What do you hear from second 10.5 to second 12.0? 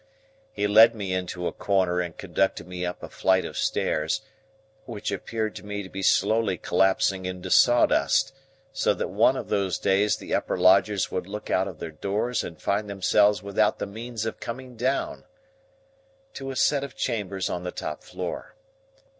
lodgers would look out at their